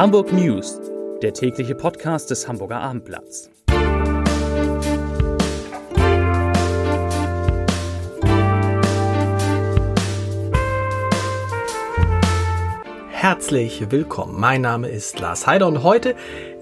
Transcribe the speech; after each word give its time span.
Hamburg 0.00 0.32
News, 0.32 0.80
der 1.20 1.34
tägliche 1.34 1.74
Podcast 1.74 2.30
des 2.30 2.48
Hamburger 2.48 2.80
Abendblatts. 2.80 3.50
Herzlich 13.10 13.90
willkommen. 13.90 14.40
Mein 14.40 14.62
Name 14.62 14.88
ist 14.88 15.20
Lars 15.20 15.46
Heider 15.46 15.68
und 15.68 15.82
heute 15.82 16.16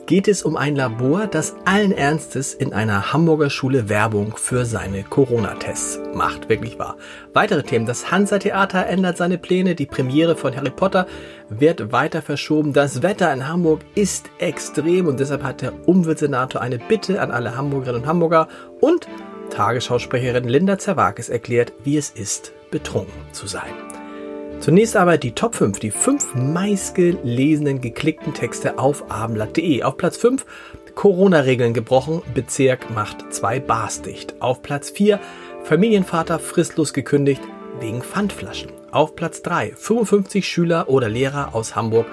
geht 0.09 0.27
es 0.27 0.43
um 0.43 0.56
ein 0.56 0.75
Labor, 0.75 1.27
das 1.27 1.54
allen 1.66 1.93
Ernstes 1.93 2.54
in 2.54 2.72
einer 2.72 3.12
Hamburger 3.12 3.50
Schule 3.50 3.91
Werbung 3.91 4.34
für 4.38 4.64
seine 4.64 5.02
Corona-Tests 5.04 6.00
macht. 6.14 6.48
Wirklich 6.48 6.79
wahr. 6.79 6.96
Weitere 7.34 7.62
Themen. 7.62 7.84
Das 7.84 8.10
Hansa-Theater 8.10 8.86
ändert 8.86 9.18
seine 9.18 9.36
Pläne. 9.36 9.74
Die 9.74 9.84
Premiere 9.84 10.34
von 10.34 10.56
Harry 10.56 10.70
Potter 10.70 11.06
wird 11.50 11.92
weiter 11.92 12.23
verschoben. 12.23 12.73
Das 12.73 13.02
Wetter 13.02 13.30
in 13.34 13.47
Hamburg 13.47 13.83
ist 13.95 14.30
extrem 14.38 15.06
und 15.06 15.20
deshalb 15.20 15.42
hat 15.42 15.60
der 15.60 15.74
Umweltsenator 15.86 16.62
eine 16.62 16.78
Bitte 16.78 17.20
an 17.20 17.30
alle 17.30 17.55
Hamburgerinnen 17.55 18.00
und 18.00 18.09
Hamburger 18.09 18.48
und 18.80 19.06
Tagesschausprecherin 19.50 20.45
Linda 20.45 20.78
Zerwakis 20.78 21.28
erklärt, 21.28 21.75
wie 21.84 21.98
es 21.98 22.09
ist, 22.09 22.52
betrunken 22.70 23.12
zu 23.33 23.47
sein. 23.47 23.88
Zunächst 24.61 24.97
aber 24.97 25.19
die 25.19 25.33
Top 25.33 25.55
5, 25.55 25.79
die 25.79 25.93
fünf 25.93 26.35
meistgelesenen 26.35 27.80
geklickten 27.80 28.35
Texte 28.35 28.79
auf 28.79 29.11
abendblatt.de. 29.11 29.84
Auf 29.84 29.97
Platz 29.97 30.17
5 30.17 30.45
Corona-Regeln 30.97 31.75
gebrochen, 31.75 32.23
Bezirk 32.34 32.91
macht 32.91 33.33
zwei 33.33 33.61
Bars 33.61 34.03
dicht. 34.03 34.34
Auf 34.41 34.62
Platz 34.62 34.91
4 34.91 35.21
Familienvater 35.62 36.41
fristlos 36.41 36.93
gekündigt 36.93 37.41
wegen 37.79 38.03
Pfandflaschen. 38.03 38.73
Auf 38.91 39.15
Platz 39.15 39.43
3 39.43 39.75
55 39.77 40.47
Schüler 40.47 40.89
oder 40.89 41.09
Lehrer 41.09 41.55
aus 41.55 41.77
Hamburg 41.77 42.06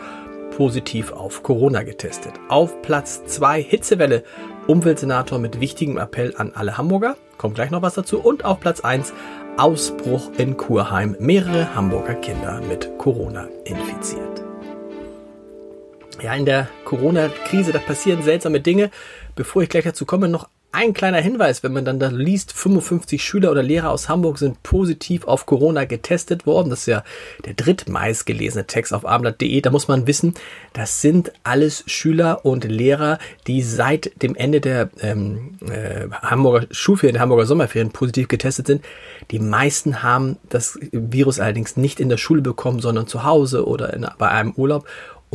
positiv 0.56 1.12
auf 1.12 1.42
Corona 1.42 1.82
getestet. 1.82 2.34
Auf 2.48 2.82
Platz 2.84 3.26
2 3.26 3.62
Hitzewelle, 3.64 4.24
Umweltsenator 4.68 5.40
mit 5.40 5.59
wichtigem 5.59 5.98
Appell 5.98 6.34
an 6.38 6.52
alle 6.54 6.78
Hamburger. 6.78 7.18
Kommt 7.38 7.56
gleich 7.56 7.72
noch 7.72 7.82
was 7.82 7.96
dazu. 7.96 8.20
Und 8.20 8.46
auf 8.46 8.59
Platz 8.59 8.82
1 8.82 9.14
Ausbruch 9.58 10.31
in 10.38 10.58
Kurheim. 10.58 11.16
Mehrere 11.20 11.73
Hamburger 11.73 12.16
Kinder 12.16 12.59
mit 12.67 12.98
Corona 12.98 13.48
infiziert. 13.64 14.44
Ja, 16.22 16.34
in 16.34 16.45
der 16.45 16.67
Corona-Krise, 16.84 17.72
da 17.72 17.80
passieren 17.80 18.22
seltsame 18.22 18.59
Dinge. 18.59 18.92
Bevor 19.36 19.64
ich 19.64 19.70
gleich 19.70 19.86
dazu 19.86 20.06
komme, 20.06 20.28
noch 20.28 20.50
ein 20.76 20.94
kleiner 20.94 21.22
Hinweis, 21.22 21.64
wenn 21.64 21.72
man 21.72 21.86
dann 21.86 22.00
da 22.00 22.09
liest, 22.09 22.52
55 22.52 23.23
Schüler 23.23 23.50
oder 23.52 23.64
Lehrer 23.64 23.92
aus 23.92 24.09
Hamburg 24.09 24.38
sind 24.38 24.62
positiv 24.62 25.26
auf 25.26 25.45
Corona 25.45 25.86
getestet 25.86 26.45
worden. 26.45 26.70
Das 26.70 26.81
ist 26.81 26.88
ja 26.88 27.04
der 27.45 27.54
drittmeist 27.54 28.26
gelesene 28.26 28.68
Text 28.68 28.94
auf 28.94 29.06
abendblatt.de. 29.06 29.62
Da 29.62 29.72
muss 29.72 29.88
man 29.88 30.06
wissen, 30.06 30.34
das 30.73 31.02
sind 31.02 31.31
alles 31.44 31.84
Schüler 31.88 32.46
und 32.46 32.66
Lehrer, 32.66 33.20
die 33.48 33.62
seit 33.62 34.22
dem 34.22 34.36
Ende 34.36 34.59
der 34.59 34.90
ähm, 35.00 35.58
äh, 35.62 36.09
Hamburger 36.12 36.68
Schulferien, 36.72 37.14
der 37.14 37.22
Hamburger 37.22 37.46
Sommerferien 37.46 37.92
positiv 37.92 38.28
getestet 38.28 38.68
sind. 38.68 38.84
Die 39.31 39.40
meisten 39.40 40.03
haben 40.03 40.38
das 40.50 40.78
Virus 40.92 41.40
allerdings 41.40 41.78
nicht 41.78 42.02
in 42.02 42.09
der 42.09 42.18
Schule 42.18 42.42
bekommen, 42.42 42.81
sondern 42.81 43.08
zu 43.08 43.23
Hause 43.23 43.66
oder 43.66 43.94
in, 43.94 44.06
bei 44.18 44.28
einem 44.28 44.52
Urlaub. 44.52 44.86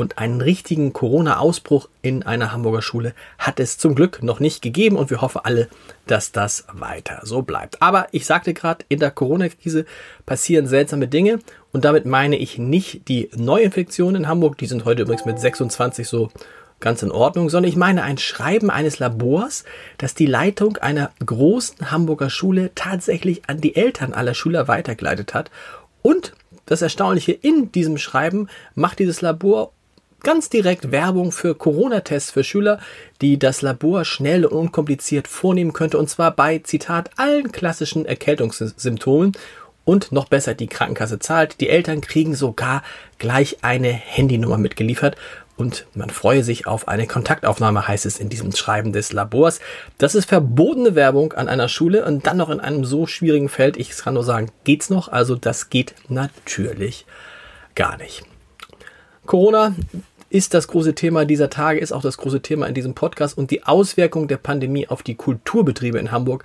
Und 0.00 0.16
einen 0.16 0.40
richtigen 0.40 0.94
Corona-Ausbruch 0.94 1.86
in 2.00 2.22
einer 2.22 2.52
Hamburger 2.52 2.80
Schule 2.80 3.12
hat 3.38 3.60
es 3.60 3.76
zum 3.76 3.94
Glück 3.94 4.22
noch 4.22 4.40
nicht 4.40 4.62
gegeben 4.62 4.96
und 4.96 5.10
wir 5.10 5.20
hoffen 5.20 5.42
alle, 5.44 5.68
dass 6.06 6.32
das 6.32 6.64
weiter 6.72 7.20
so 7.22 7.42
bleibt. 7.42 7.82
Aber 7.82 8.06
ich 8.10 8.24
sagte 8.24 8.54
gerade, 8.54 8.82
in 8.88 8.98
der 8.98 9.10
Corona-Krise 9.10 9.84
passieren 10.24 10.66
seltsame 10.66 11.06
Dinge 11.06 11.40
und 11.70 11.84
damit 11.84 12.06
meine 12.06 12.36
ich 12.36 12.56
nicht 12.56 13.08
die 13.08 13.28
Neuinfektionen 13.36 14.22
in 14.22 14.28
Hamburg, 14.28 14.56
die 14.56 14.64
sind 14.64 14.86
heute 14.86 15.02
übrigens 15.02 15.26
mit 15.26 15.38
26 15.38 16.08
so 16.08 16.30
ganz 16.80 17.02
in 17.02 17.12
Ordnung, 17.12 17.50
sondern 17.50 17.68
ich 17.68 17.76
meine 17.76 18.02
ein 18.02 18.16
Schreiben 18.16 18.70
eines 18.70 19.00
Labors, 19.00 19.64
das 19.98 20.14
die 20.14 20.24
Leitung 20.24 20.78
einer 20.78 21.10
großen 21.26 21.90
Hamburger 21.90 22.30
Schule 22.30 22.70
tatsächlich 22.74 23.42
an 23.50 23.60
die 23.60 23.76
Eltern 23.76 24.14
aller 24.14 24.32
Schüler 24.32 24.66
weitergeleitet 24.66 25.34
hat. 25.34 25.50
Und 26.00 26.32
das 26.64 26.80
Erstaunliche 26.80 27.32
in 27.32 27.70
diesem 27.70 27.98
Schreiben 27.98 28.48
macht 28.74 28.98
dieses 28.98 29.20
Labor 29.20 29.72
ganz 30.20 30.48
direkt 30.48 30.92
Werbung 30.92 31.32
für 31.32 31.54
Corona-Tests 31.54 32.30
für 32.30 32.44
Schüler, 32.44 32.78
die 33.20 33.38
das 33.38 33.62
Labor 33.62 34.04
schnell 34.04 34.44
und 34.44 34.56
unkompliziert 34.56 35.28
vornehmen 35.28 35.72
könnte, 35.72 35.98
und 35.98 36.08
zwar 36.08 36.30
bei, 36.30 36.58
Zitat, 36.58 37.10
allen 37.16 37.52
klassischen 37.52 38.06
Erkältungssymptomen 38.06 39.32
und 39.84 40.12
noch 40.12 40.28
besser 40.28 40.54
die 40.54 40.66
Krankenkasse 40.68 41.18
zahlt. 41.18 41.60
Die 41.60 41.68
Eltern 41.68 42.00
kriegen 42.00 42.34
sogar 42.34 42.82
gleich 43.18 43.58
eine 43.62 43.90
Handynummer 43.90 44.58
mitgeliefert 44.58 45.16
und 45.56 45.86
man 45.94 46.10
freue 46.10 46.42
sich 46.42 46.66
auf 46.66 46.88
eine 46.88 47.06
Kontaktaufnahme, 47.06 47.86
heißt 47.86 48.06
es 48.06 48.18
in 48.18 48.28
diesem 48.28 48.52
Schreiben 48.52 48.92
des 48.92 49.12
Labors. 49.12 49.60
Das 49.98 50.14
ist 50.14 50.26
verbotene 50.26 50.94
Werbung 50.94 51.34
an 51.34 51.48
einer 51.48 51.68
Schule 51.68 52.04
und 52.04 52.26
dann 52.26 52.38
noch 52.38 52.50
in 52.50 52.60
einem 52.60 52.84
so 52.84 53.06
schwierigen 53.06 53.48
Feld. 53.48 53.76
Ich 53.76 53.96
kann 53.96 54.14
nur 54.14 54.24
sagen, 54.24 54.50
geht's 54.64 54.90
noch? 54.90 55.08
Also 55.08 55.36
das 55.36 55.68
geht 55.68 55.94
natürlich 56.08 57.04
gar 57.74 57.98
nicht. 57.98 58.22
Corona 59.26 59.74
ist 60.30 60.54
das 60.54 60.68
große 60.68 60.94
Thema 60.94 61.24
dieser 61.24 61.50
Tage, 61.50 61.80
ist 61.80 61.92
auch 61.92 62.02
das 62.02 62.16
große 62.16 62.40
Thema 62.40 62.66
in 62.66 62.74
diesem 62.74 62.94
Podcast 62.94 63.36
und 63.36 63.50
die 63.50 63.64
Auswirkungen 63.64 64.28
der 64.28 64.36
Pandemie 64.36 64.88
auf 64.88 65.02
die 65.02 65.16
Kulturbetriebe 65.16 65.98
in 65.98 66.12
Hamburg, 66.12 66.44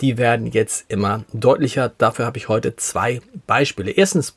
die 0.00 0.18
werden 0.18 0.46
jetzt 0.46 0.86
immer 0.88 1.24
deutlicher. 1.32 1.92
Dafür 1.96 2.26
habe 2.26 2.38
ich 2.38 2.48
heute 2.48 2.76
zwei 2.76 3.20
Beispiele. 3.46 3.90
Erstens, 3.90 4.34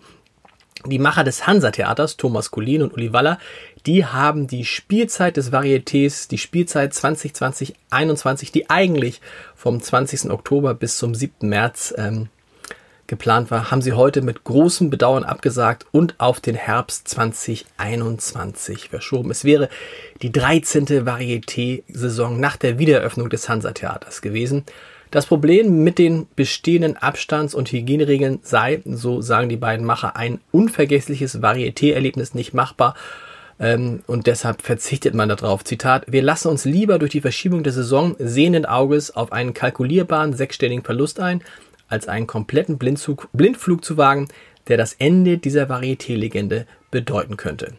die 0.86 1.00
Macher 1.00 1.24
des 1.24 1.48
Hansa-Theaters, 1.48 2.18
Thomas 2.18 2.52
Collin 2.52 2.82
und 2.82 2.94
Uli 2.94 3.12
Waller, 3.12 3.40
die 3.86 4.06
haben 4.06 4.48
die 4.48 4.66
Spielzeit 4.66 5.38
des 5.38 5.52
Varietés, 5.52 6.30
die 6.30 6.38
Spielzeit 6.38 6.94
2020-21, 6.94 8.52
die 8.52 8.70
eigentlich 8.70 9.22
vom 9.56 9.82
20. 9.82 10.30
Oktober 10.30 10.74
bis 10.74 10.98
zum 10.98 11.16
7. 11.16 11.48
März 11.48 11.94
ähm, 11.98 12.30
geplant 13.10 13.52
war, 13.52 13.72
haben 13.72 13.82
sie 13.82 13.92
heute 13.92 14.22
mit 14.22 14.46
großem 14.46 14.90
Bedauern 14.90 15.26
abgesagt 15.26 15.86
und 15.92 16.16
auf 16.20 16.40
den 16.40 16.56
Herbst 16.56 17.10
2021 17.10 18.88
verschoben. 18.88 19.32
Es 19.32 19.44
wäre 19.44 19.68
die 20.22 20.32
13. 20.32 20.86
Varieté-Saison 20.86 22.40
nach 22.40 22.56
der 22.56 22.80
Wiedereröffnung 22.80 23.30
des 23.30 23.50
Hansa-Theaters 23.50 24.22
gewesen. 24.22 24.64
Das 25.12 25.26
Problem 25.26 25.84
mit 25.84 25.98
den 25.98 26.28
bestehenden 26.36 26.96
Abstands- 26.96 27.56
und 27.56 27.72
Hygieneregeln 27.72 28.40
sei, 28.44 28.82
so 28.86 29.22
sagen 29.22 29.50
die 29.50 29.58
beiden 29.58 29.86
Macher, 29.86 30.16
ein 30.16 30.40
unvergessliches 30.52 31.42
Varieté-Erlebnis 31.42 32.36
nicht 32.36 32.54
machbar 32.54 32.94
ähm, 33.60 34.02
und 34.08 34.28
deshalb 34.28 34.62
verzichtet 34.62 35.14
man 35.14 35.30
darauf. 35.30 35.64
Zitat, 35.64 36.06
wir 36.08 36.22
lassen 36.22 36.48
uns 36.48 36.64
lieber 36.64 37.00
durch 37.00 37.12
die 37.12 37.22
Verschiebung 37.22 37.64
der 37.64 37.74
Saison 37.74 38.16
sehenden 38.20 38.66
Auges 38.66 39.16
auf 39.16 39.32
einen 39.32 39.54
kalkulierbaren 39.54 40.34
sechsstelligen 40.34 40.84
Verlust 40.84 41.20
ein, 41.20 41.42
als 41.90 42.08
einen 42.08 42.28
kompletten 42.28 42.78
Blindzug, 42.78 43.28
Blindflug 43.34 43.84
zu 43.84 43.98
wagen, 43.98 44.28
der 44.68 44.78
das 44.78 44.94
Ende 44.94 45.38
dieser 45.38 45.70
Varieté-Legende 45.70 46.66
bedeuten 46.92 47.38
könnte. 47.38 47.74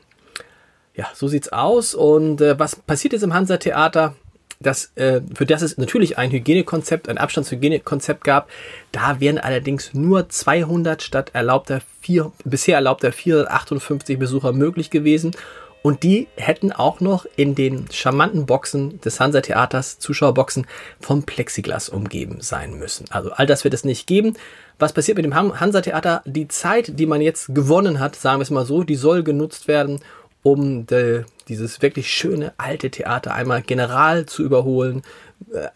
Ja, 0.95 1.07
so 1.15 1.29
sieht's 1.29 1.53
aus. 1.53 1.95
Und 1.95 2.41
äh, 2.41 2.59
was 2.59 2.77
passiert 2.77 3.13
jetzt 3.13 3.23
im 3.23 3.33
Hansa-Theater? 3.33 4.15
Das, 4.63 4.93
äh, 4.97 5.23
für 5.35 5.47
das 5.47 5.63
es 5.63 5.79
natürlich 5.79 6.19
ein 6.19 6.31
Hygienekonzept, 6.31 7.09
ein 7.09 7.17
Abstandshygienekonzept 7.17 8.25
gab. 8.25 8.51
Da 8.93 9.19
wären 9.19 9.39
allerdings 9.39 9.95
nur 9.95 10.29
200 10.29 11.03
statt 11.03 11.31
erlaubter 11.33 11.81
vier, 12.03 12.33
bisher 12.45 12.75
erlaubter 12.75 13.13
458 13.13 14.19
Besucher 14.19 14.53
möglich 14.53 14.91
gewesen. 14.91 15.35
Und 15.83 16.03
die 16.03 16.29
hätten 16.37 16.73
auch 16.73 17.01
noch 17.01 17.27
in 17.37 17.55
den 17.55 17.87
charmanten 17.91 18.45
Boxen 18.45 19.01
des 19.01 19.19
Hansa-Theaters, 19.19 19.99
Zuschauerboxen, 19.99 20.67
vom 21.01 21.23
Plexiglas 21.23 21.89
umgeben 21.89 22.39
sein 22.41 22.79
müssen. 22.79 23.07
Also 23.11 23.31
all 23.33 23.47
das 23.47 23.65
wird 23.65 23.73
es 23.73 23.85
nicht 23.85 24.07
geben. 24.07 24.35
Was 24.79 24.93
passiert 24.93 25.17
mit 25.17 25.25
dem 25.25 25.35
Hansa-Theater? 25.35 26.23
Die 26.27 26.49
Zeit, 26.49 26.99
die 26.99 27.07
man 27.07 27.21
jetzt 27.21 27.55
gewonnen 27.55 27.99
hat, 27.99 28.17
sagen 28.17 28.41
wir 28.41 28.43
es 28.43 28.51
mal 28.51 28.67
so, 28.67 28.83
die 28.83 28.97
soll 28.97 29.23
genutzt 29.23 29.69
werden, 29.69 30.01
um 30.43 30.87
de, 30.87 31.25
dieses 31.49 31.83
wirklich 31.83 32.11
schöne 32.11 32.53
alte 32.57 32.91
Theater 32.91 33.35
einmal 33.35 33.63
general 33.63 34.27
zu 34.27 34.43
überholen, 34.43 35.03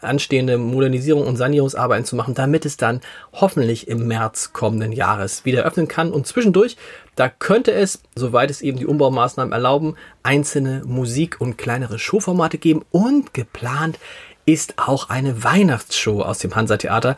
anstehende 0.01 0.59
Modernisierung 0.59 1.27
und 1.27 1.37
Sanierungsarbeiten 1.37 2.05
zu 2.05 2.17
machen, 2.17 2.35
damit 2.35 2.65
es 2.65 2.77
dann 2.77 3.01
hoffentlich 3.33 3.89
im 3.89 4.07
März 4.07 4.53
kommenden 4.53 4.93
Jahres 4.93 5.45
wieder 5.45 5.65
öffnen 5.65 5.89
kann. 5.89 6.13
Und 6.13 6.27
zwischendurch, 6.27 6.77
da 7.17 7.29
könnte 7.29 7.73
es, 7.73 8.01
soweit 8.15 8.51
es 8.51 8.63
eben 8.63 8.79
die 8.79 8.87
Umbaumaßnahmen 8.87 9.53
erlauben, 9.53 9.97
einzelne 10.23 10.83
Musik- 10.85 11.41
und 11.41 11.59
kleinere 11.59 11.99
Showformate 11.99 12.59
geben. 12.59 12.85
Und 12.91 13.35
geplant 13.35 13.99
ist 14.47 14.75
auch 14.77 15.11
eine 15.11 15.43
Weihnachtsshow 15.43 16.23
aus 16.23 16.39
dem 16.39 16.55
Hansa 16.55 16.77
Theater. 16.77 17.17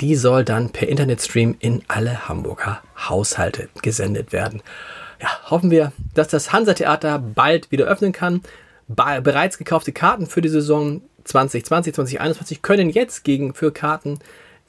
Die 0.00 0.16
soll 0.16 0.44
dann 0.44 0.70
per 0.70 0.88
Internetstream 0.88 1.56
in 1.60 1.82
alle 1.86 2.28
Hamburger 2.28 2.82
Haushalte 2.96 3.68
gesendet 3.82 4.32
werden 4.32 4.62
ja, 5.22 5.28
hoffen 5.50 5.70
wir, 5.70 5.92
dass 6.14 6.28
das 6.28 6.52
Hansa-Theater 6.52 7.18
bald 7.18 7.70
wieder 7.70 7.86
öffnen 7.86 8.12
kann. 8.12 8.42
bereits 8.88 9.56
gekaufte 9.56 9.92
Karten 9.92 10.26
für 10.26 10.42
die 10.42 10.48
Saison 10.48 11.02
2020, 11.24 11.94
2021 11.94 12.62
können 12.62 12.90
jetzt 12.90 13.24
gegen 13.24 13.54
für 13.54 13.72
Karten 13.72 14.18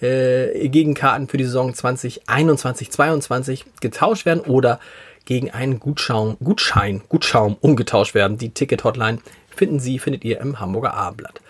äh, 0.02 0.68
gegen 0.70 0.94
Karten 0.94 1.28
für 1.28 1.38
die 1.38 1.46
Saison 1.46 1.74
2021, 1.74 2.92
2022 2.92 3.66
getauscht 3.80 4.26
werden 4.26 4.42
oder 4.42 4.80
gegen 5.26 5.52
einen 5.52 5.80
Gutschaum, 5.80 6.38
Gutschein, 6.44 7.02
Gutschaum 7.08 7.56
umgetauscht 7.62 8.14
werden. 8.14 8.38
Die 8.38 8.50
Ticket-Hotline 8.50 9.20
finden 9.50 9.80
Sie, 9.80 10.00
findet 10.00 10.26
ihr 10.26 10.42
im 10.42 10.60
Hamburger 10.60 10.94
Abendblatt. 10.94 11.42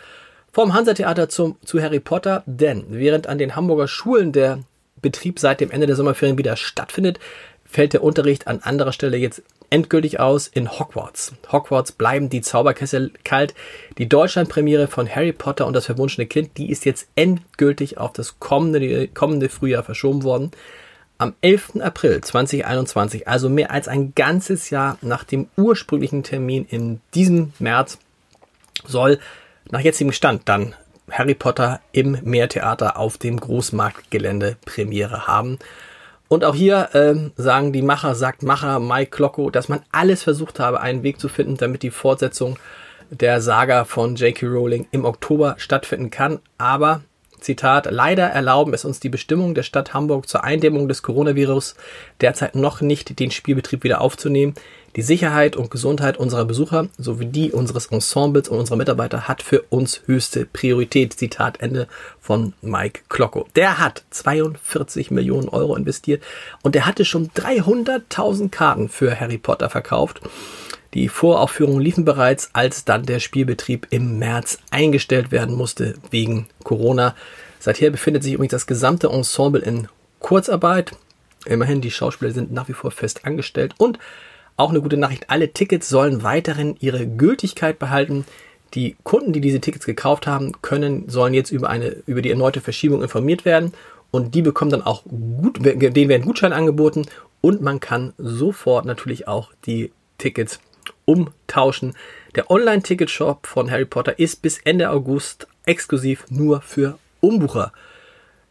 Vom 0.51 0.75
Hansa-Theater 0.75 1.29
zu 1.29 1.57
Harry 1.81 1.99
Potter, 1.99 2.43
denn 2.45 2.85
während 2.89 3.25
an 3.25 3.39
den 3.39 3.55
Hamburger 3.55 3.87
Schulen 3.87 4.31
der 4.31 4.59
Betrieb 5.01 5.39
seit 5.39 5.59
dem 5.59 5.71
Ende 5.71 5.87
der 5.87 5.95
Sommerferien 5.95 6.37
wieder 6.37 6.55
stattfindet, 6.55 7.19
fällt 7.65 7.93
der 7.93 8.03
Unterricht 8.03 8.47
an 8.47 8.59
anderer 8.61 8.93
Stelle 8.93 9.17
jetzt 9.17 9.41
endgültig 9.73 10.19
aus 10.19 10.47
in 10.47 10.69
Hogwarts. 10.69 11.33
Hogwarts 11.51 11.93
bleiben 11.93 12.29
die 12.29 12.41
Zauberkessel 12.41 13.11
kalt. 13.23 13.55
Die 13.97 14.07
Deutschlandpremiere 14.07 14.87
von 14.87 15.09
Harry 15.09 15.33
Potter 15.33 15.65
und 15.65 15.73
das 15.73 15.87
verwunschene 15.87 16.27
Kind, 16.27 16.57
die 16.57 16.69
ist 16.69 16.85
jetzt 16.85 17.07
endgültig 17.15 17.97
auf 17.97 18.13
das 18.13 18.39
kommende, 18.39 19.07
kommende 19.07 19.49
Frühjahr 19.49 19.81
verschoben 19.81 20.21
worden. 20.21 20.51
Am 21.17 21.33
11. 21.41 21.77
April 21.81 22.21
2021, 22.21 23.27
also 23.27 23.49
mehr 23.49 23.71
als 23.71 23.87
ein 23.87 24.13
ganzes 24.13 24.69
Jahr 24.69 24.99
nach 25.01 25.23
dem 25.23 25.47
ursprünglichen 25.57 26.21
Termin 26.21 26.67
in 26.69 27.01
diesem 27.15 27.53
März, 27.57 27.97
soll 28.85 29.17
nach 29.71 29.79
jetzigem 29.79 30.13
Stand 30.13 30.43
dann 30.45 30.75
Harry 31.09 31.33
Potter 31.33 31.81
im 31.91 32.19
Meertheater 32.21 32.97
auf 32.97 33.17
dem 33.17 33.39
Großmarktgelände 33.39 34.55
Premiere 34.65 35.25
haben. 35.25 35.57
Und 36.27 36.45
auch 36.45 36.55
hier 36.55 36.89
äh, 36.93 37.15
sagen 37.35 37.73
die 37.73 37.81
Macher, 37.81 38.15
sagt 38.15 38.43
Macher 38.43 38.79
Mike 38.79 39.11
Klocko, 39.11 39.49
dass 39.49 39.69
man 39.69 39.81
alles 39.91 40.23
versucht 40.23 40.59
habe, 40.59 40.81
einen 40.81 41.03
Weg 41.03 41.19
zu 41.19 41.29
finden, 41.29 41.57
damit 41.57 41.83
die 41.83 41.91
Fortsetzung 41.91 42.57
der 43.09 43.41
Saga 43.41 43.85
von 43.85 44.15
J.K. 44.15 44.47
Rowling 44.47 44.87
im 44.91 45.05
Oktober 45.05 45.55
stattfinden 45.57 46.09
kann. 46.09 46.39
Aber 46.57 47.01
Zitat, 47.39 47.87
leider 47.91 48.25
erlauben 48.27 48.73
es 48.73 48.85
uns 48.85 48.99
die 48.99 49.09
Bestimmungen 49.09 49.53
der 49.53 49.63
Stadt 49.63 49.93
Hamburg 49.93 50.27
zur 50.27 50.43
Eindämmung 50.43 50.87
des 50.87 51.03
Coronavirus 51.03 51.75
derzeit 52.21 52.55
noch 52.55 52.81
nicht, 52.81 53.19
den 53.19 53.31
Spielbetrieb 53.31 53.83
wieder 53.83 54.01
aufzunehmen. 54.01 54.53
Die 54.95 55.01
Sicherheit 55.01 55.55
und 55.55 55.71
Gesundheit 55.71 56.17
unserer 56.17 56.45
Besucher 56.45 56.87
sowie 56.99 57.25
die 57.25 57.51
unseres 57.51 57.87
Ensembles 57.87 58.47
und 58.47 58.59
unserer 58.59 58.75
Mitarbeiter 58.75 59.27
hat 59.27 59.41
für 59.41 59.63
uns 59.69 60.03
höchste 60.05 60.45
Priorität. 60.45 61.13
Zitat 61.13 61.61
Ende 61.61 61.87
von 62.21 62.53
Mike 62.61 63.01
Klocko. 63.09 63.47
Der 63.55 63.79
hat 63.79 64.03
42 64.11 65.09
Millionen 65.09 65.49
Euro 65.49 65.75
investiert 65.75 66.21
und 66.61 66.75
er 66.75 66.85
hatte 66.85 67.05
schon 67.05 67.31
300.000 67.31 68.49
Karten 68.49 68.87
für 68.87 69.19
Harry 69.19 69.39
Potter 69.39 69.71
verkauft. 69.71 70.21
Die 70.93 71.09
Voraufführungen 71.09 71.81
liefen 71.81 72.05
bereits, 72.05 72.51
als 72.53 72.85
dann 72.85 73.03
der 73.07 73.19
Spielbetrieb 73.19 73.87
im 73.89 74.19
März 74.19 74.59
eingestellt 74.69 75.31
werden 75.31 75.55
musste 75.55 75.95
wegen 76.11 76.47
Corona. 76.63 77.15
Seither 77.59 77.89
befindet 77.89 78.21
sich 78.21 78.33
übrigens 78.33 78.51
das 78.51 78.67
gesamte 78.67 79.07
Ensemble 79.07 79.61
in 79.61 79.87
Kurzarbeit. 80.19 80.91
Immerhin, 81.45 81.81
die 81.81 81.89
Schauspieler 81.89 82.31
sind 82.31 82.51
nach 82.51 82.67
wie 82.67 82.73
vor 82.73 82.91
fest 82.91 83.25
angestellt. 83.25 83.73
Und 83.79 83.97
auch 84.57 84.69
eine 84.69 84.81
gute 84.81 84.97
Nachricht, 84.97 85.29
alle 85.29 85.51
Tickets 85.51 85.89
sollen 85.89 86.23
weiterhin 86.23 86.75
ihre 86.79 87.07
Gültigkeit 87.07 87.79
behalten. 87.79 88.25
Die 88.73 88.95
Kunden, 89.03 89.33
die 89.33 89.41
diese 89.41 89.61
Tickets 89.61 89.85
gekauft 89.85 90.27
haben, 90.27 90.53
können, 90.61 91.09
sollen 91.09 91.33
jetzt 91.33 91.51
über 91.51 91.69
eine, 91.69 91.95
über 92.05 92.21
die 92.21 92.31
erneute 92.31 92.61
Verschiebung 92.61 93.01
informiert 93.01 93.45
werden. 93.45 93.73
Und 94.11 94.35
die 94.35 94.41
bekommen 94.43 94.71
dann 94.71 94.83
auch 94.83 95.03
gut, 95.05 95.59
denen 95.63 96.09
werden 96.09 96.25
Gutscheine 96.25 96.55
angeboten 96.55 97.07
und 97.41 97.61
man 97.61 97.79
kann 97.79 98.13
sofort 98.17 98.85
natürlich 98.85 99.27
auch 99.27 99.51
die 99.65 99.91
Tickets 100.17 100.59
umtauschen. 101.05 101.95
Der 102.35 102.49
Online-Ticket-Shop 102.49 103.47
von 103.47 103.69
Harry 103.69 103.85
Potter 103.85 104.17
ist 104.19 104.41
bis 104.41 104.59
Ende 104.59 104.91
August 104.91 105.47
exklusiv 105.65 106.25
nur 106.29 106.61
für 106.61 106.97
Umbucher 107.19 107.73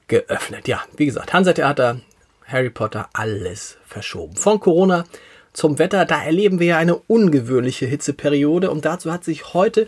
geöffnet. 0.08 0.68
Ja, 0.68 0.82
wie 0.96 1.06
gesagt, 1.06 1.32
Hansa 1.32 1.52
Theater, 1.52 2.00
Harry 2.44 2.70
Potter, 2.70 3.08
alles 3.12 3.78
verschoben. 3.86 4.36
Von 4.36 4.60
Corona 4.60 5.04
zum 5.52 5.78
Wetter, 5.78 6.04
da 6.04 6.22
erleben 6.22 6.58
wir 6.60 6.66
ja 6.68 6.78
eine 6.78 6.96
ungewöhnliche 6.96 7.86
Hitzeperiode 7.86 8.70
und 8.70 8.84
dazu 8.84 9.12
hat 9.12 9.24
sich 9.24 9.54
heute 9.54 9.86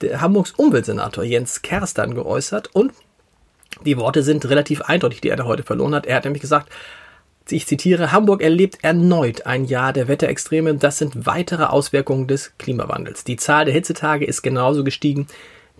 der 0.00 0.20
Hamburgs 0.20 0.52
Umweltsenator 0.52 1.24
Jens 1.24 1.62
Kerstan 1.62 2.14
geäußert 2.14 2.70
und 2.74 2.92
die 3.84 3.96
Worte 3.96 4.22
sind 4.22 4.48
relativ 4.48 4.82
eindeutig, 4.82 5.20
die 5.20 5.28
er 5.28 5.36
da 5.36 5.44
heute 5.44 5.62
verloren 5.62 5.94
hat. 5.94 6.06
Er 6.06 6.16
hat 6.16 6.24
nämlich 6.24 6.42
gesagt, 6.42 6.70
ich 7.50 7.66
zitiere, 7.66 8.12
Hamburg 8.12 8.40
erlebt 8.40 8.78
erneut 8.82 9.46
ein 9.46 9.64
Jahr 9.64 9.92
der 9.92 10.08
Wetterextreme. 10.08 10.74
Das 10.76 10.98
sind 10.98 11.26
weitere 11.26 11.64
Auswirkungen 11.64 12.28
des 12.28 12.52
Klimawandels. 12.58 13.24
Die 13.24 13.36
Zahl 13.36 13.64
der 13.64 13.74
Hitzetage 13.74 14.24
ist 14.24 14.42
genauso 14.42 14.84
gestiegen 14.84 15.26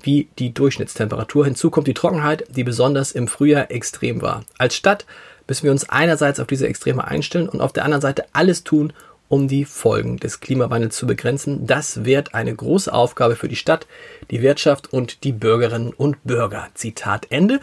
wie 0.03 0.29
die 0.39 0.53
Durchschnittstemperatur. 0.53 1.45
Hinzu 1.45 1.71
kommt 1.71 1.87
die 1.87 1.95
Trockenheit, 1.95 2.45
die 2.51 2.65
besonders 2.65 3.13
im 3.13 3.29
Frühjahr 3.29 3.71
extrem 3.71 4.21
war. 4.21 4.45
Als 4.59 4.75
Stadt 4.75 5.07
müssen 5.47 5.65
wir 5.65 5.71
uns 5.71 5.89
einerseits 5.89 6.41
auf 6.41 6.49
diese 6.49 6.67
Extreme 6.67 7.07
einstellen 7.07 7.49
und 7.49 7.61
auf 7.61 7.73
der 7.73 7.85
anderen 7.85 8.03
Seite 8.03 8.25
alles 8.33 8.65
tun, 8.65 8.93
um 9.33 9.49
die 9.49 9.65
Folgen 9.65 10.19
des 10.19 10.41
Klimawandels 10.41 10.95
zu 10.95 11.07
begrenzen. 11.07 11.67
Das 11.67 12.05
wird 12.05 12.35
eine 12.35 12.55
große 12.55 12.93
Aufgabe 12.93 13.35
für 13.35 13.49
die 13.49 13.57
Stadt, 13.57 13.87
die 14.31 14.43
Wirtschaft 14.43 14.93
und 14.93 15.25
die 15.25 15.33
Bürgerinnen 15.33 15.95
und 15.95 16.23
Bürger. 16.25 16.69
Zitat 16.75 17.29
Ende. 17.31 17.59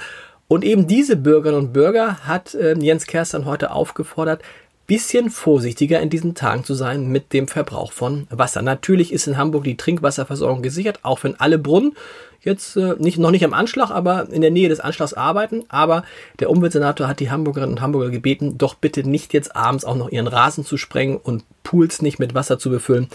Und 0.47 0.65
eben 0.65 0.87
diese 0.87 1.15
Bürgerinnen 1.15 1.67
und 1.67 1.71
Bürger 1.71 2.25
hat 2.25 2.55
äh, 2.55 2.73
Jens 2.73 3.05
Kerstern 3.05 3.45
heute 3.45 3.69
aufgefordert, 3.69 4.41
bisschen 4.89 5.29
vorsichtiger 5.29 5.99
in 5.99 6.09
diesen 6.09 6.33
Tagen 6.33 6.63
zu 6.63 6.73
sein 6.73 7.07
mit 7.07 7.31
dem 7.31 7.47
Verbrauch 7.47 7.91
von 7.91 8.25
Wasser. 8.31 8.63
Natürlich 8.63 9.13
ist 9.13 9.27
in 9.27 9.37
Hamburg 9.37 9.63
die 9.63 9.77
Trinkwasserversorgung 9.77 10.63
gesichert, 10.63 10.99
auch 11.03 11.23
wenn 11.23 11.39
alle 11.39 11.59
Brunnen 11.59 11.95
jetzt 12.41 12.75
äh, 12.75 12.95
nicht, 12.97 13.19
noch 13.19 13.29
nicht 13.29 13.45
am 13.45 13.53
Anschlag, 13.53 13.91
aber 13.91 14.29
in 14.31 14.41
der 14.41 14.49
Nähe 14.49 14.67
des 14.67 14.79
Anschlags 14.79 15.13
arbeiten. 15.13 15.63
Aber 15.69 16.03
der 16.39 16.49
Umweltsenator 16.49 17.07
hat 17.07 17.19
die 17.19 17.29
Hamburgerinnen 17.29 17.75
und 17.75 17.81
Hamburger 17.81 18.09
gebeten, 18.09 18.57
doch 18.57 18.73
bitte 18.73 19.07
nicht 19.07 19.31
jetzt 19.31 19.55
abends 19.55 19.85
auch 19.85 19.95
noch 19.95 20.09
ihren 20.09 20.27
Rasen 20.27 20.65
zu 20.65 20.75
sprengen 20.75 21.17
und 21.17 21.43
Pools 21.61 22.01
nicht 22.01 22.17
mit 22.17 22.33
Wasser 22.33 22.57
zu 22.57 22.71
befüllen. 22.71 23.09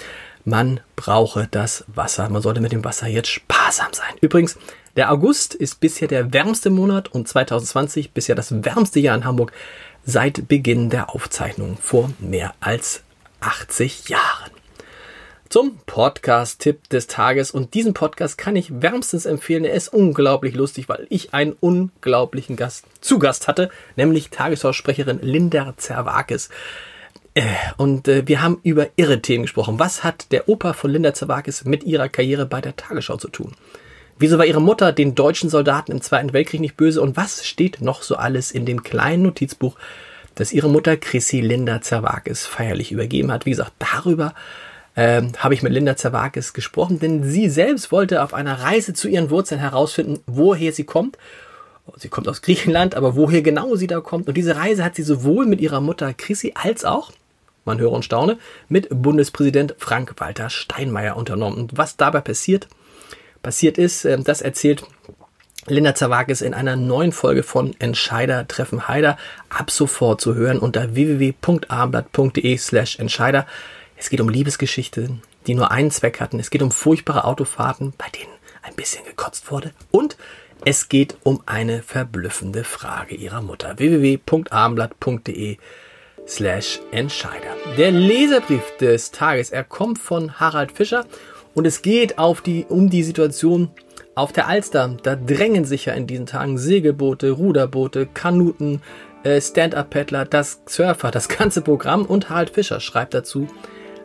Man 0.44 0.79
brauche 0.94 1.49
das 1.50 1.85
Wasser. 1.88 2.29
Man 2.29 2.41
sollte 2.43 2.61
mit 2.61 2.71
dem 2.71 2.85
Wasser 2.85 3.09
jetzt 3.09 3.31
sparsam 3.31 3.93
sein. 3.93 4.15
Übrigens, 4.21 4.59
der 4.97 5.11
August 5.11 5.56
ist 5.56 5.81
bisher 5.81 6.06
der 6.06 6.32
wärmste 6.32 6.71
Monat 6.71 7.09
und 7.09 7.26
2020 7.26 8.12
bisher 8.12 8.37
das 8.37 8.65
wärmste 8.65 9.00
Jahr 9.00 9.17
in 9.17 9.25
Hamburg 9.25 9.53
seit 10.04 10.48
Beginn 10.48 10.90
der 10.90 11.14
Aufzeichnung 11.14 11.78
vor 11.80 12.10
mehr 12.18 12.54
als 12.60 13.02
80 13.40 14.08
Jahren. 14.08 14.50
Zum 15.48 15.78
Podcast-Tipp 15.86 16.88
des 16.88 17.06
Tages 17.06 17.50
und 17.50 17.74
diesen 17.74 17.94
Podcast 17.94 18.36
kann 18.36 18.56
ich 18.56 18.82
wärmstens 18.82 19.24
empfehlen. 19.24 19.64
Er 19.64 19.74
ist 19.74 19.88
unglaublich 19.88 20.54
lustig, 20.54 20.88
weil 20.88 21.06
ich 21.10 21.32
einen 21.32 21.52
unglaublichen 21.52 22.56
Gast 22.56 22.86
zu 23.00 23.18
Gast 23.18 23.46
hatte, 23.46 23.70
nämlich 23.94 24.30
Tagesschausprecherin 24.30 25.20
Linda 25.22 25.74
Zerwakis. 25.76 26.48
Äh, 27.34 27.42
und 27.76 28.08
äh, 28.08 28.26
wir 28.26 28.42
haben 28.42 28.58
über 28.62 28.88
irre 28.96 29.23
Themen 29.23 29.42
gesprochen. 29.42 29.78
Was 29.78 30.02
hat 30.02 30.32
der 30.32 30.49
Opa 30.49 30.73
von 30.73 30.90
Linda 30.90 31.14
Zerwakis 31.14 31.64
mit 31.64 31.84
ihrer 31.84 32.08
Karriere 32.08 32.46
bei 32.46 32.61
der 32.61 32.76
Tagesschau 32.76 33.16
zu 33.16 33.28
tun? 33.28 33.54
Wieso 34.18 34.38
war 34.38 34.47
ihre 34.47 34.61
Mutter 34.61 34.92
den 34.92 35.14
deutschen 35.14 35.50
Soldaten 35.50 35.90
im 35.90 36.00
Zweiten 36.00 36.33
Weltkrieg 36.33 36.61
nicht 36.61 36.76
böse? 36.76 37.02
Und 37.02 37.16
was 37.16 37.44
steht 37.44 37.80
noch 37.80 38.02
so 38.02 38.16
alles 38.16 38.52
in 38.52 38.64
dem 38.64 38.83
kleinen 38.83 39.25
Notizbuch, 39.25 39.76
das 40.37 40.52
ihre 40.52 40.68
Mutter 40.68 40.97
Chrissy 40.97 41.40
Linda 41.40 41.83
Zerwakis 41.83 42.47
feierlich 42.47 42.92
übergeben 42.92 43.33
hat? 43.33 43.44
Wie 43.44 43.50
gesagt, 43.50 43.73
darüber 43.78 44.35
ähm, 44.97 45.33
habe 45.38 45.54
ich 45.54 45.62
mit 45.62 45.73
Linda 45.73 45.97
Zerwakis 45.97 46.52
gesprochen, 46.52 47.00
denn 47.00 47.25
sie 47.25 47.49
selbst 47.49 47.90
wollte 47.90 48.23
auf 48.23 48.35
einer 48.35 48.61
Reise 48.61 48.94
zu 48.94 49.09
ihren 49.09 49.30
Wurzeln 49.30 49.61
herausfinden, 49.61 50.21
woher 50.26 50.73
sie 50.73 50.85
kommt. 50.85 51.18
Sie 51.97 52.09
kommt 52.09 52.28
aus 52.28 52.40
Griechenland, 52.40 52.94
aber 52.94 53.16
woher 53.16 53.42
genau 53.42 53.75
sie 53.75 53.88
da 53.88 54.00
kommt. 54.00 54.28
Und 54.28 54.37
diese 54.37 54.56
Reise 54.56 54.85
hat 54.85 54.94
sie 54.94 55.02
sowohl 55.02 55.47
mit 55.47 55.61
ihrer 55.61 55.80
Mutter 55.80 56.14
Chrissy 56.14 56.54
als 56.54 56.85
auch, 56.85 57.12
man 57.64 57.78
höre 57.78 57.92
und 57.92 58.04
staune, 58.04 58.38
mit 58.68 58.88
Bundespräsident 58.90 59.75
Frank-Walter 59.78 60.50
Steinmeier 60.50 61.16
unternommen. 61.16 61.59
Und 61.59 61.76
was 61.76 61.97
dabei 61.97 62.21
passiert, 62.21 62.68
passiert 63.44 63.78
ist. 63.78 64.04
Ähm, 64.04 64.24
das 64.24 64.42
erzählt 64.42 64.82
Linda 65.66 65.94
Zawakis 65.94 66.40
in 66.40 66.52
einer 66.52 66.74
neuen 66.74 67.12
Folge 67.12 67.44
von 67.44 67.74
Entscheider 67.78 68.48
treffen 68.48 68.88
Heider 68.88 69.16
ab 69.48 69.70
sofort 69.70 70.20
zu 70.20 70.34
hören 70.34 70.58
unter 70.58 70.96
www.abendblatt.de 70.96 72.56
slash 72.58 72.98
Entscheider. 72.98 73.46
Es 73.96 74.10
geht 74.10 74.20
um 74.20 74.28
Liebesgeschichten, 74.28 75.22
die 75.46 75.54
nur 75.54 75.70
einen 75.70 75.92
Zweck 75.92 76.20
hatten. 76.20 76.40
Es 76.40 76.50
geht 76.50 76.62
um 76.62 76.72
furchtbare 76.72 77.24
Autofahrten, 77.24 77.94
bei 77.96 78.06
denen 78.10 78.32
ein 78.62 78.74
bisschen 78.74 79.04
gekotzt 79.04 79.50
wurde. 79.50 79.70
Und 79.90 80.16
es 80.66 80.88
geht 80.88 81.16
um 81.22 81.42
eine 81.46 81.82
verblüffende 81.82 82.64
Frage 82.64 83.14
ihrer 83.14 83.40
Mutter. 83.40 83.78
www.abendblatt.de 83.78 85.58
slash 86.26 86.80
Entscheider. 86.90 87.56
Der 87.78 87.90
Leserbrief 87.90 88.76
des 88.80 89.12
Tages, 89.12 89.50
er 89.50 89.64
kommt 89.64 89.98
von 89.98 90.40
Harald 90.40 90.72
Fischer 90.72 91.06
und 91.54 91.66
es 91.66 91.82
geht 91.82 92.18
auf 92.18 92.40
die, 92.40 92.66
um 92.68 92.90
die 92.90 93.02
Situation 93.02 93.70
auf 94.14 94.32
der 94.32 94.49
Alster. 94.49 94.96
Da 95.02 95.16
drängen 95.16 95.64
sich 95.64 95.87
ja 95.87 95.94
in 95.94 96.06
diesen 96.06 96.26
Tagen 96.26 96.58
Segelboote, 96.58 97.30
Ruderboote, 97.30 98.06
Kanuten, 98.06 98.82
äh, 99.23 99.40
Stand-Up-Paddler, 99.40 100.25
das 100.25 100.61
Surfer, 100.66 101.11
das 101.11 101.28
ganze 101.28 101.62
Programm. 101.62 102.04
Und 102.04 102.30
Harald 102.30 102.50
Fischer 102.50 102.80
schreibt 102.80 103.14
dazu, 103.14 103.49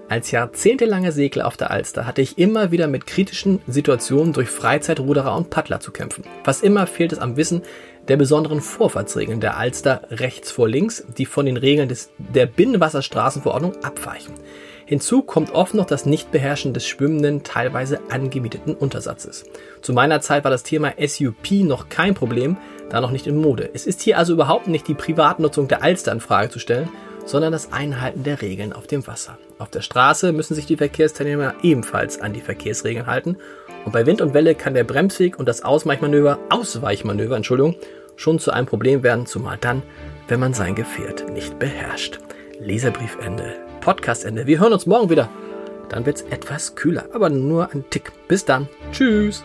als 0.07 0.31
jahrzehntelanger 0.31 1.11
Segler 1.11 1.45
auf 1.45 1.55
der 1.55 1.69
Alster 1.69 2.07
hatte 2.07 2.23
ich 2.23 2.39
immer 2.39 2.71
wieder 2.71 2.87
mit 2.87 3.05
kritischen 3.05 3.61
Situationen 3.67 4.33
durch 4.33 4.49
Freizeitruderer 4.49 5.35
und 5.35 5.51
Paddler 5.51 5.79
zu 5.79 5.91
kämpfen. 5.91 6.23
Was 6.43 6.61
immer 6.61 6.87
fehlt 6.87 7.11
es 7.11 7.19
am 7.19 7.37
Wissen 7.37 7.61
der 8.07 8.17
besonderen 8.17 8.59
Vorfahrtsregeln 8.59 9.39
der 9.39 9.57
Alster 9.57 10.01
rechts 10.09 10.49
vor 10.49 10.67
links, 10.67 11.05
die 11.15 11.27
von 11.27 11.45
den 11.45 11.57
Regeln 11.57 11.89
des, 11.89 12.09
der 12.17 12.47
Binnenwasserstraßenverordnung 12.47 13.83
abweichen. 13.83 14.33
Hinzu 14.89 15.21
kommt 15.21 15.53
oft 15.53 15.75
noch 15.75 15.85
das 15.85 16.07
Nichtbeherrschen 16.07 16.73
des 16.73 16.87
schwimmenden, 16.87 17.43
teilweise 17.43 17.99
angemieteten 18.09 18.73
Untersatzes. 18.73 19.45
Zu 19.83 19.93
meiner 19.93 20.19
Zeit 20.19 20.43
war 20.43 20.49
das 20.49 20.63
Thema 20.63 20.93
SUP 20.99 21.51
noch 21.61 21.89
kein 21.89 22.15
Problem, 22.15 22.57
da 22.89 22.99
noch 22.99 23.11
nicht 23.11 23.27
in 23.27 23.37
Mode. 23.37 23.69
Es 23.71 23.85
ist 23.85 24.01
hier 24.01 24.17
also 24.17 24.33
überhaupt 24.33 24.67
nicht 24.67 24.87
die 24.87 24.95
Privatnutzung 24.95 25.67
der 25.67 25.83
Alster 25.83 26.11
in 26.11 26.21
Frage 26.21 26.49
zu 26.49 26.57
stellen, 26.57 26.89
sondern 27.23 27.51
das 27.51 27.71
Einhalten 27.71 28.23
der 28.23 28.41
Regeln 28.41 28.73
auf 28.73 28.87
dem 28.87 29.05
Wasser. 29.05 29.37
Auf 29.59 29.69
der 29.69 29.81
Straße 29.81 30.31
müssen 30.31 30.55
sich 30.55 30.65
die 30.65 30.77
Verkehrsteilnehmer 30.77 31.53
ebenfalls 31.61 32.19
an 32.19 32.33
die 32.33 32.41
Verkehrsregeln 32.41 33.05
halten 33.05 33.37
und 33.85 33.91
bei 33.91 34.07
Wind 34.07 34.21
und 34.21 34.33
Welle 34.33 34.55
kann 34.55 34.73
der 34.73 34.85
Bremsweg 34.85 35.37
und 35.37 35.47
das 35.47 35.63
Ausweichmanöver, 35.63 36.39
Ausweichmanöver, 36.49 37.35
Entschuldigung, 37.35 37.75
schon 38.15 38.39
zu 38.39 38.49
einem 38.49 38.65
Problem 38.65 39.03
werden, 39.03 39.27
zumal 39.27 39.59
dann, 39.61 39.83
wenn 40.27 40.39
man 40.39 40.55
sein 40.55 40.73
Gefährt 40.73 41.29
nicht 41.29 41.59
beherrscht. 41.59 42.17
Leserbriefende. 42.59 43.68
Podcastende. 43.81 44.47
Wir 44.47 44.59
hören 44.59 44.73
uns 44.73 44.85
morgen 44.85 45.09
wieder. 45.09 45.29
Dann 45.89 46.05
wird 46.05 46.17
es 46.17 46.21
etwas 46.23 46.75
kühler, 46.75 47.05
aber 47.13 47.29
nur 47.29 47.71
ein 47.71 47.83
Tick. 47.89 48.11
Bis 48.27 48.45
dann. 48.45 48.67
Tschüss. 48.91 49.43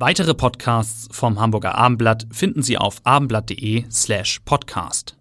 Weitere 0.00 0.32
Podcasts 0.32 1.08
vom 1.14 1.38
Hamburger 1.38 1.74
Abendblatt 1.74 2.26
finden 2.32 2.62
Sie 2.62 2.78
auf 2.78 3.02
abendblatt.de 3.04 3.84
slash 3.90 4.40
podcast. 4.46 5.19